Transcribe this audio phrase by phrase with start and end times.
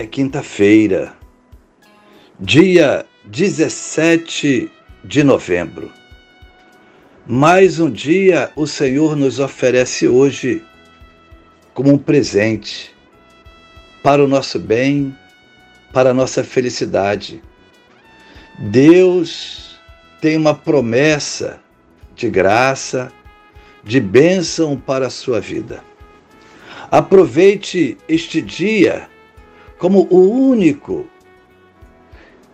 [0.00, 1.14] é quinta-feira,
[2.40, 4.72] dia 17
[5.04, 5.92] de novembro.
[7.26, 10.64] Mais um dia o Senhor nos oferece hoje
[11.74, 12.96] como um presente
[14.02, 15.14] para o nosso bem,
[15.92, 17.42] para a nossa felicidade.
[18.58, 19.78] Deus
[20.18, 21.60] tem uma promessa
[22.16, 23.12] de graça,
[23.84, 25.84] de bênção para a sua vida.
[26.90, 29.06] Aproveite este dia
[29.80, 31.08] como o único,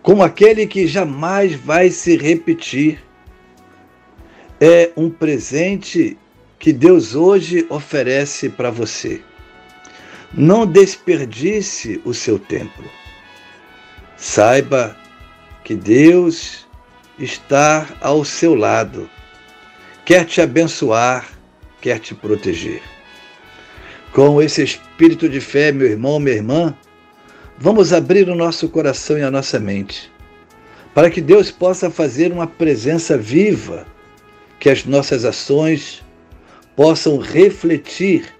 [0.01, 3.03] como aquele que jamais vai se repetir.
[4.61, 6.17] É um presente
[6.57, 9.21] que Deus hoje oferece para você.
[10.33, 12.81] Não desperdice o seu tempo.
[14.15, 14.97] Saiba
[15.65, 16.65] que Deus
[17.19, 19.09] está ao seu lado,
[20.05, 21.27] quer te abençoar,
[21.81, 22.81] quer te proteger.
[24.13, 26.75] Com esse espírito de fé, meu irmão, minha irmã,
[27.59, 30.11] Vamos abrir o nosso coração e a nossa mente
[30.97, 33.85] para que Deus possa fazer uma presença viva,
[34.59, 36.03] que as nossas ações
[36.75, 38.33] possam refletir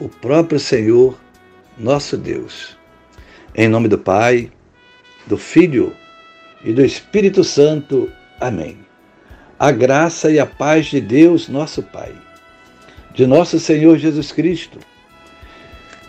[0.00, 1.16] o próprio Senhor,
[1.78, 2.76] nosso Deus.
[3.54, 4.50] Em nome do Pai,
[5.28, 5.94] do Filho
[6.64, 8.10] e do Espírito Santo.
[8.40, 8.78] Amém.
[9.56, 12.12] A graça e a paz de Deus, nosso Pai,
[13.14, 14.80] de nosso Senhor Jesus Cristo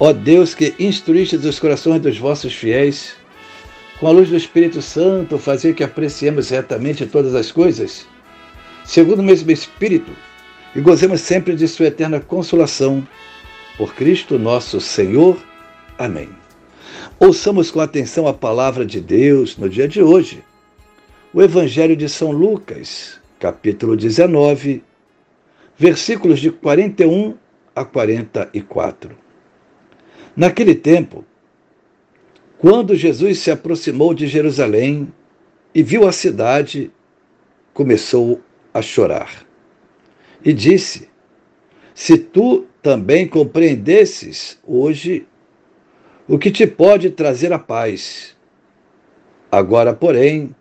[0.00, 3.14] Ó Deus que instruíste os corações dos vossos fiéis,
[4.00, 8.06] com a luz do Espírito Santo, fazer que apreciemos retamente todas as coisas,
[8.84, 10.10] segundo o mesmo Espírito,
[10.74, 13.06] e gozemos sempre de Sua eterna consolação.
[13.76, 15.38] Por Cristo nosso Senhor.
[15.98, 16.28] Amém.
[17.18, 20.42] Ouçamos com atenção a palavra de Deus no dia de hoje.
[21.32, 24.82] O Evangelho de São Lucas, capítulo 19,
[25.78, 27.34] versículos de 41
[27.74, 29.21] a 44.
[30.36, 31.24] Naquele tempo,
[32.58, 35.12] quando Jesus se aproximou de Jerusalém
[35.74, 36.90] e viu a cidade,
[37.74, 38.40] começou
[38.72, 39.46] a chorar.
[40.44, 41.08] E disse:
[41.94, 45.26] Se tu também compreendesses hoje
[46.26, 48.36] o que te pode trazer a paz.
[49.50, 50.54] Agora, porém,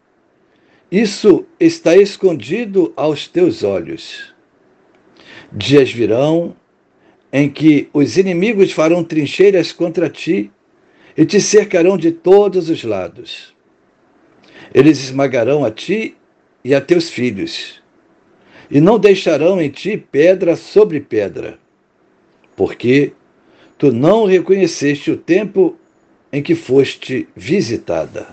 [0.92, 4.34] isso está escondido aos teus olhos.
[5.52, 6.56] Dias virão
[7.31, 10.52] em que os inimigos farão trincheiras contra ti
[11.16, 13.56] e te cercarão de todos os lados.
[14.74, 16.16] Eles esmagarão a ti
[16.64, 17.81] e a teus filhos,
[18.70, 21.58] e não deixarão em ti pedra sobre pedra,
[22.56, 23.14] porque
[23.78, 25.78] tu não reconheceste o tempo
[26.31, 28.28] em que foste visitada.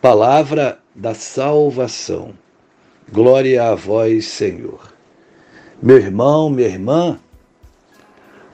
[0.00, 2.32] Palavra da salvação.
[3.12, 4.94] Glória a vós, Senhor.
[5.82, 7.20] Meu irmão, minha irmã,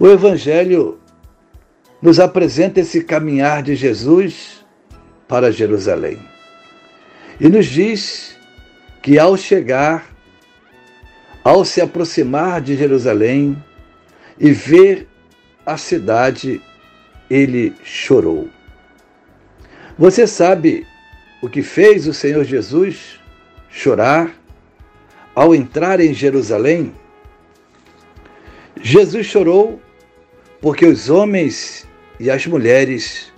[0.02, 0.98] o Evangelho
[2.02, 4.66] nos apresenta esse caminhar de Jesus
[5.28, 6.18] para Jerusalém
[7.38, 8.36] e nos diz
[9.00, 10.04] que ao chegar,
[11.44, 13.56] ao se aproximar de Jerusalém
[14.40, 15.06] e ver
[15.64, 16.60] a cidade,
[17.30, 18.48] ele chorou.
[19.96, 20.84] Você sabe
[21.40, 23.20] o que fez o Senhor Jesus
[23.70, 24.34] chorar
[25.32, 26.93] ao entrar em Jerusalém?
[28.82, 29.81] Jesus chorou
[30.62, 31.88] porque os homens
[32.20, 33.32] e as mulheres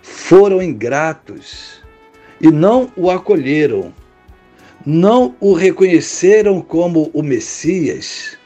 [0.00, 1.82] foram ingratos
[2.40, 3.94] e não o acolheram,
[4.84, 8.38] não o reconheceram como o Messias,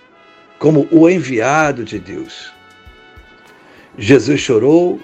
[0.59, 2.53] como o enviado de Deus.
[3.97, 5.01] Jesus chorou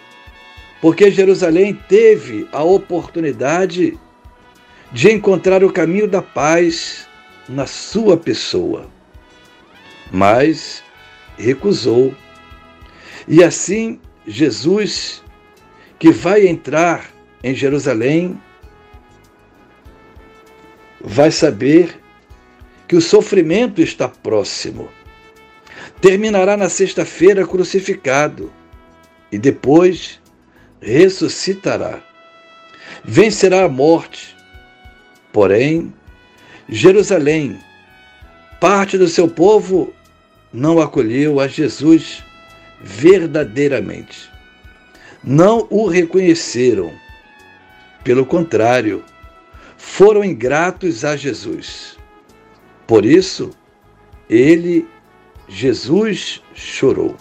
[0.80, 3.98] porque Jerusalém teve a oportunidade
[4.90, 7.08] de encontrar o caminho da paz
[7.48, 8.88] na sua pessoa,
[10.10, 10.82] mas
[11.38, 12.14] recusou
[13.26, 15.22] e assim, Jesus,
[15.98, 17.10] que vai entrar
[17.42, 18.40] em Jerusalém,
[21.00, 22.00] vai saber
[22.88, 24.88] que o sofrimento está próximo.
[26.00, 28.52] Terminará na sexta-feira crucificado
[29.30, 30.20] e depois
[30.80, 32.02] ressuscitará.
[33.04, 34.34] Vencerá a morte.
[35.32, 35.92] Porém,
[36.68, 37.58] Jerusalém,
[38.60, 39.92] parte do seu povo,
[40.52, 42.23] não acolheu a Jesus
[42.84, 44.30] verdadeiramente.
[45.22, 46.92] Não o reconheceram.
[48.04, 49.02] Pelo contrário,
[49.78, 51.96] foram ingratos a Jesus.
[52.86, 53.50] Por isso,
[54.28, 54.86] ele,
[55.48, 57.16] Jesus, chorou.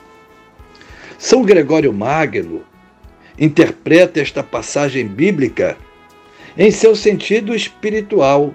[1.18, 2.64] São Gregório Magno
[3.40, 5.78] interpreta esta passagem bíblica
[6.58, 8.52] em seu sentido espiritual.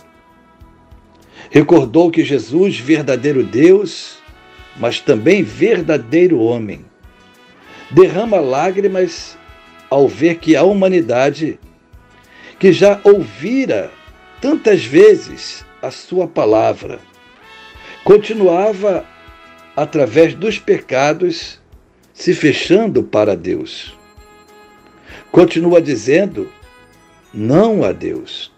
[1.50, 4.19] Recordou que Jesus, verdadeiro Deus,
[4.76, 6.84] mas também verdadeiro homem,
[7.90, 9.37] derrama lágrimas
[9.90, 11.58] ao ver que a humanidade,
[12.58, 13.90] que já ouvira
[14.40, 17.00] tantas vezes a sua palavra,
[18.05, 19.06] continuava,
[19.76, 21.61] através dos pecados,
[22.12, 23.96] se fechando para Deus.
[25.31, 26.50] Continua dizendo
[27.32, 28.52] não a Deus.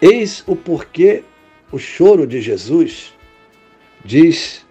[0.00, 1.22] Eis o porquê
[1.70, 3.14] o choro de Jesus,
[4.04, 4.64] diz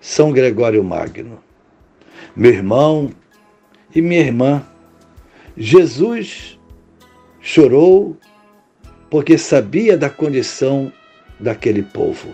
[0.00, 1.42] São Gregório Magno.
[2.36, 3.10] Meu irmão
[3.94, 4.66] e minha irmã,
[5.56, 6.58] Jesus
[7.40, 8.16] chorou
[9.08, 10.92] porque sabia da condição
[11.38, 12.28] daquele povo.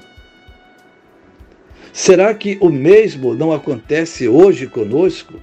[1.93, 5.35] Será que o mesmo não acontece hoje conosco?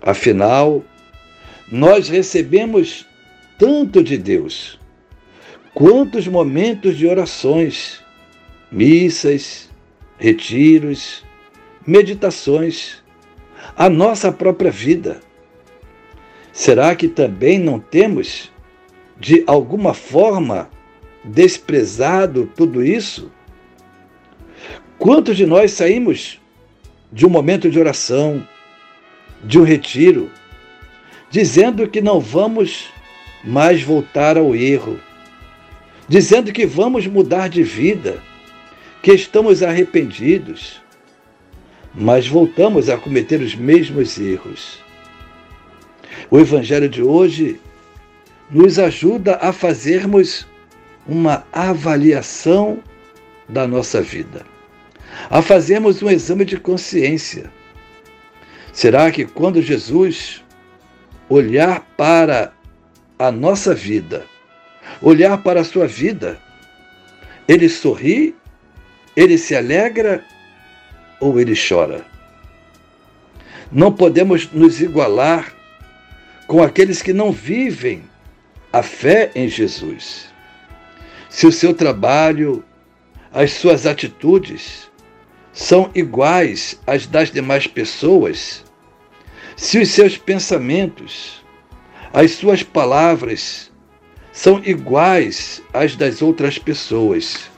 [0.00, 0.82] Afinal,
[1.70, 3.06] nós recebemos
[3.58, 4.80] tanto de Deus,
[5.72, 8.00] quantos momentos de orações,
[8.72, 9.70] missas,
[10.18, 11.22] retiros,
[11.86, 13.01] meditações,
[13.76, 15.20] a nossa própria vida.
[16.52, 18.52] Será que também não temos,
[19.18, 20.68] de alguma forma,
[21.24, 23.30] desprezado tudo isso?
[24.98, 26.40] Quantos de nós saímos
[27.10, 28.46] de um momento de oração,
[29.42, 30.30] de um retiro,
[31.30, 32.92] dizendo que não vamos
[33.42, 35.00] mais voltar ao erro,
[36.06, 38.22] dizendo que vamos mudar de vida,
[39.02, 40.81] que estamos arrependidos,
[41.94, 44.82] mas voltamos a cometer os mesmos erros.
[46.30, 47.60] O Evangelho de hoje
[48.50, 50.46] nos ajuda a fazermos
[51.06, 52.82] uma avaliação
[53.48, 54.46] da nossa vida,
[55.28, 57.50] a fazermos um exame de consciência.
[58.72, 60.42] Será que quando Jesus
[61.28, 62.52] olhar para
[63.18, 64.24] a nossa vida,
[65.00, 66.40] olhar para a sua vida,
[67.46, 68.34] ele sorri,
[69.14, 70.24] ele se alegra
[71.22, 72.04] ou ele chora?
[73.70, 75.54] Não podemos nos igualar
[76.48, 78.02] com aqueles que não vivem
[78.72, 80.26] a fé em Jesus.
[81.30, 82.64] Se o seu trabalho,
[83.32, 84.90] as suas atitudes
[85.52, 88.64] são iguais às das demais pessoas,
[89.56, 91.42] se os seus pensamentos,
[92.12, 93.70] as suas palavras
[94.32, 97.51] são iguais às das outras pessoas.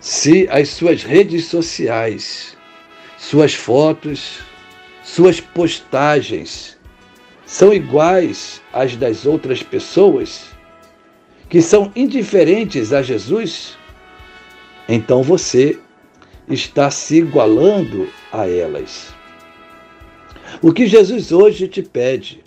[0.00, 2.56] Se as suas redes sociais,
[3.16, 4.40] suas fotos,
[5.02, 6.78] suas postagens
[7.44, 10.46] são iguais às das outras pessoas,
[11.48, 13.76] que são indiferentes a Jesus,
[14.88, 15.78] então você
[16.48, 19.14] está se igualando a elas.
[20.62, 22.42] O que Jesus hoje te pede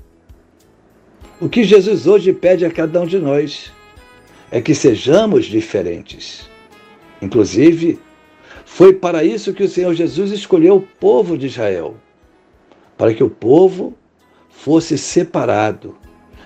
[1.42, 3.74] o que Jesus hoje pede a cada um de nós
[4.52, 6.48] é que sejamos diferentes.
[7.22, 8.00] Inclusive,
[8.66, 11.96] foi para isso que o Senhor Jesus escolheu o povo de Israel
[12.98, 13.96] para que o povo
[14.50, 15.98] fosse separado,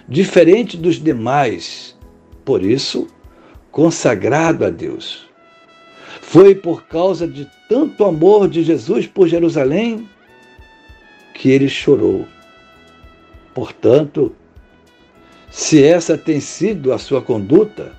[0.08, 1.98] diferente dos demais,
[2.46, 3.08] por isso,
[3.72, 5.27] consagrado a Deus.
[6.22, 10.08] Foi por causa de tanto amor de Jesus por Jerusalém
[11.34, 12.25] que ele chorou.
[13.53, 14.34] Portanto,
[15.50, 17.91] se essa tem sido a sua conduta,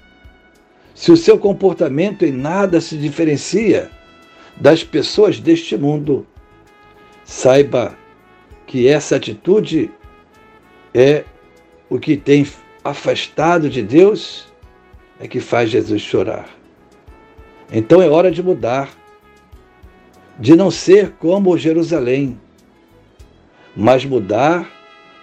[0.97, 3.91] se o seu comportamento em nada se diferencia
[4.57, 6.27] das pessoas deste mundo,
[7.23, 7.95] saiba
[8.67, 9.91] que essa atitude
[10.95, 11.23] é
[11.91, 12.47] o que tem
[12.83, 14.47] afastado de Deus,
[15.21, 16.49] é que faz Jesus chorar.
[17.71, 18.89] Então é hora de mudar,
[20.39, 22.41] de não ser como Jerusalém,
[23.77, 24.67] mas mudar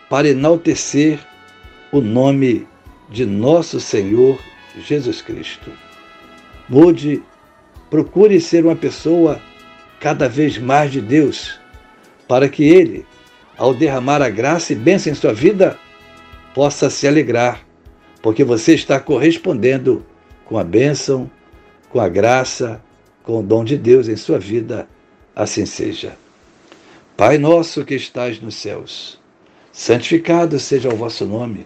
[0.07, 1.19] para enaltecer
[1.91, 2.67] o nome
[3.09, 4.39] de nosso Senhor
[4.79, 5.71] Jesus Cristo.
[6.67, 7.21] Mude,
[7.89, 9.41] procure ser uma pessoa
[9.99, 11.59] cada vez mais de Deus,
[12.27, 13.05] para que Ele,
[13.57, 15.77] ao derramar a graça e bênção em sua vida,
[16.53, 17.65] possa se alegrar,
[18.21, 20.05] porque você está correspondendo
[20.45, 21.29] com a bênção,
[21.89, 22.81] com a graça,
[23.23, 24.87] com o dom de Deus em sua vida,
[25.35, 26.17] assim seja.
[27.15, 29.19] Pai nosso que estais nos céus,
[29.71, 31.65] santificado seja o vosso nome.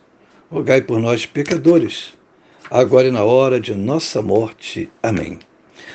[0.51, 2.13] rogai por nós, pecadores,
[2.69, 4.91] agora e na hora de nossa morte.
[5.01, 5.39] Amém.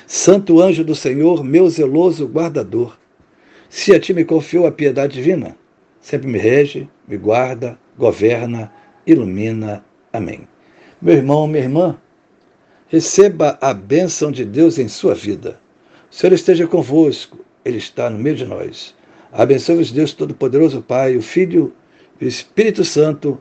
[0.06, 2.96] Santo anjo do Senhor, meu zeloso guardador,
[3.68, 5.54] se a ti me confiou a piedade divina,
[6.00, 8.72] sempre me rege, me guarda, governa,
[9.06, 9.84] ilumina.
[10.10, 10.48] Amém.
[11.02, 11.98] Meu irmão, minha irmã,
[12.88, 15.60] receba a bênção de Deus em sua vida.
[16.10, 18.94] O Senhor esteja convosco, Ele está no meio de nós.
[19.30, 21.74] Abençoe-vos, Deus Todo-Poderoso, Pai, o Filho
[22.18, 23.38] e o Espírito Santo,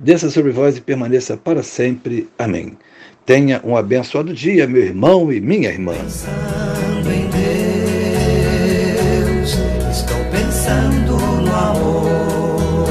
[0.00, 2.26] desça sobre vós e permaneça para sempre.
[2.38, 2.78] Amém.
[3.26, 5.92] Tenha um abençoado dia, meu irmão e minha irmã.
[5.92, 7.28] Pensando em
[9.36, 9.56] Deus,
[9.90, 12.88] estou pensando no amor.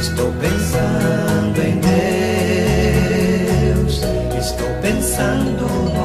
[0.00, 1.80] Estou pensando em
[3.74, 4.02] Deus,
[4.38, 5.95] estou pensando no.